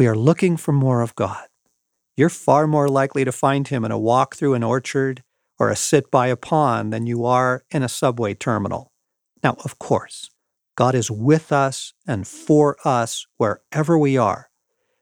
we 0.00 0.06
are 0.06 0.16
looking 0.16 0.56
for 0.56 0.72
more 0.72 1.02
of 1.02 1.14
God. 1.14 1.46
You're 2.16 2.30
far 2.30 2.66
more 2.66 2.88
likely 2.88 3.22
to 3.26 3.32
find 3.32 3.68
him 3.68 3.84
in 3.84 3.90
a 3.90 3.98
walk 3.98 4.34
through 4.34 4.54
an 4.54 4.62
orchard 4.62 5.22
or 5.58 5.68
a 5.68 5.76
sit 5.76 6.10
by 6.10 6.28
a 6.28 6.36
pond 6.36 6.90
than 6.90 7.06
you 7.06 7.26
are 7.26 7.64
in 7.70 7.82
a 7.82 7.88
subway 7.90 8.32
terminal. 8.32 8.92
Now, 9.44 9.58
of 9.62 9.78
course, 9.78 10.30
God 10.74 10.94
is 10.94 11.10
with 11.10 11.52
us 11.52 11.92
and 12.06 12.26
for 12.26 12.78
us 12.82 13.26
wherever 13.36 13.98
we 13.98 14.16
are. 14.16 14.48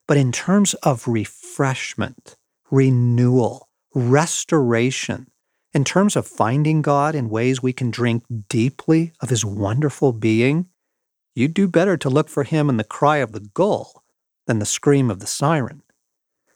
But 0.08 0.16
in 0.16 0.32
terms 0.32 0.74
of 0.82 1.06
refreshment, 1.06 2.34
renewal, 2.68 3.68
restoration, 3.94 5.28
in 5.72 5.84
terms 5.84 6.16
of 6.16 6.26
finding 6.26 6.82
God 6.82 7.14
in 7.14 7.30
ways 7.30 7.62
we 7.62 7.72
can 7.72 7.92
drink 7.92 8.24
deeply 8.48 9.12
of 9.20 9.30
his 9.30 9.44
wonderful 9.44 10.12
being, 10.12 10.66
you'd 11.36 11.54
do 11.54 11.68
better 11.68 11.96
to 11.96 12.10
look 12.10 12.28
for 12.28 12.42
him 12.42 12.68
in 12.68 12.78
the 12.78 12.82
cry 12.82 13.18
of 13.18 13.30
the 13.30 13.48
gull 13.54 14.02
than 14.48 14.58
the 14.58 14.66
scream 14.66 15.10
of 15.10 15.20
the 15.20 15.26
siren. 15.26 15.82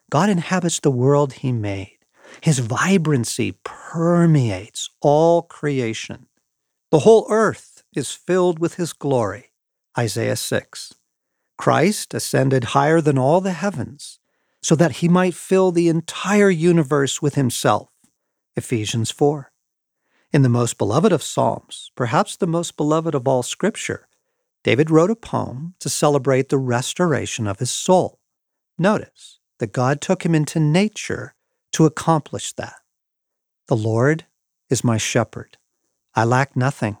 God 0.09 0.29
inhabits 0.29 0.79
the 0.79 0.91
world 0.91 1.33
he 1.33 1.51
made. 1.51 1.99
His 2.41 2.59
vibrancy 2.59 3.59
permeates 3.63 4.89
all 4.99 5.43
creation. 5.43 6.25
The 6.91 6.99
whole 6.99 7.27
earth 7.29 7.83
is 7.95 8.11
filled 8.11 8.57
with 8.59 8.75
his 8.75 8.93
glory. 8.93 9.51
Isaiah 9.97 10.35
6. 10.35 10.95
Christ 11.57 12.13
ascended 12.15 12.63
higher 12.75 12.99
than 12.99 13.19
all 13.19 13.39
the 13.41 13.53
heavens 13.53 14.19
so 14.61 14.75
that 14.75 14.97
he 14.97 15.07
might 15.07 15.35
fill 15.35 15.71
the 15.71 15.87
entire 15.87 16.49
universe 16.49 17.21
with 17.21 17.35
himself. 17.35 17.89
Ephesians 18.55 19.11
4. 19.11 19.51
In 20.31 20.41
the 20.41 20.49
most 20.49 20.79
beloved 20.79 21.11
of 21.11 21.21
Psalms, 21.21 21.91
perhaps 21.95 22.35
the 22.35 22.47
most 22.47 22.75
beloved 22.75 23.13
of 23.13 23.27
all 23.27 23.43
Scripture, 23.43 24.07
David 24.63 24.89
wrote 24.89 25.11
a 25.11 25.15
poem 25.15 25.75
to 25.79 25.89
celebrate 25.89 26.49
the 26.49 26.57
restoration 26.57 27.47
of 27.47 27.59
his 27.59 27.71
soul. 27.71 28.19
Notice 28.77 29.39
that 29.59 29.73
God 29.73 30.01
took 30.01 30.25
him 30.25 30.33
into 30.33 30.59
nature 30.59 31.35
to 31.73 31.85
accomplish 31.85 32.53
that. 32.53 32.75
The 33.67 33.75
Lord 33.75 34.25
is 34.69 34.83
my 34.83 34.97
shepherd. 34.97 35.57
I 36.15 36.23
lack 36.23 36.55
nothing. 36.55 36.97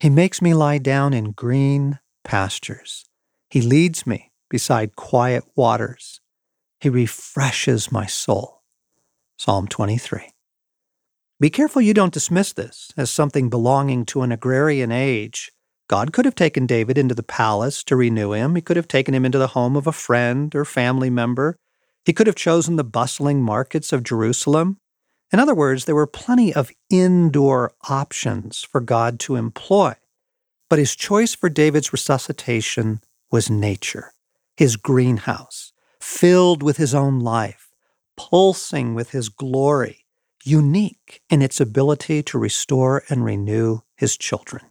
He 0.00 0.10
makes 0.10 0.40
me 0.40 0.54
lie 0.54 0.78
down 0.78 1.12
in 1.12 1.32
green 1.32 1.98
pastures. 2.22 3.06
He 3.48 3.62
leads 3.62 4.06
me 4.06 4.32
beside 4.48 4.96
quiet 4.96 5.44
waters. 5.56 6.20
He 6.80 6.88
refreshes 6.88 7.90
my 7.90 8.06
soul. 8.06 8.62
Psalm 9.38 9.66
23. 9.68 10.32
Be 11.38 11.50
careful 11.50 11.82
you 11.82 11.94
don't 11.94 12.12
dismiss 12.12 12.52
this 12.52 12.92
as 12.96 13.10
something 13.10 13.50
belonging 13.50 14.06
to 14.06 14.22
an 14.22 14.32
agrarian 14.32 14.90
age. 14.90 15.52
God 15.88 16.12
could 16.12 16.24
have 16.24 16.34
taken 16.34 16.66
David 16.66 16.98
into 16.98 17.14
the 17.14 17.22
palace 17.22 17.84
to 17.84 17.96
renew 17.96 18.32
him. 18.32 18.56
He 18.56 18.62
could 18.62 18.76
have 18.76 18.88
taken 18.88 19.14
him 19.14 19.24
into 19.24 19.38
the 19.38 19.48
home 19.48 19.76
of 19.76 19.86
a 19.86 19.92
friend 19.92 20.52
or 20.54 20.64
family 20.64 21.10
member. 21.10 21.58
He 22.04 22.12
could 22.12 22.26
have 22.26 22.36
chosen 22.36 22.76
the 22.76 22.84
bustling 22.84 23.42
markets 23.42 23.92
of 23.92 24.02
Jerusalem. 24.02 24.78
In 25.32 25.38
other 25.38 25.54
words, 25.54 25.84
there 25.84 25.94
were 25.94 26.06
plenty 26.06 26.52
of 26.52 26.72
indoor 26.90 27.72
options 27.88 28.62
for 28.62 28.80
God 28.80 29.20
to 29.20 29.36
employ. 29.36 29.94
But 30.68 30.80
his 30.80 30.96
choice 30.96 31.34
for 31.34 31.48
David's 31.48 31.92
resuscitation 31.92 33.00
was 33.30 33.48
nature, 33.48 34.12
his 34.56 34.76
greenhouse, 34.76 35.72
filled 36.00 36.62
with 36.62 36.76
his 36.76 36.94
own 36.94 37.20
life, 37.20 37.70
pulsing 38.16 38.94
with 38.94 39.10
his 39.10 39.28
glory, 39.28 40.06
unique 40.42 41.22
in 41.30 41.42
its 41.42 41.60
ability 41.60 42.22
to 42.24 42.38
restore 42.38 43.04
and 43.08 43.24
renew 43.24 43.80
his 43.96 44.16
children. 44.16 44.62